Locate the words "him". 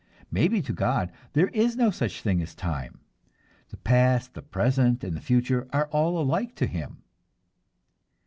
6.65-7.03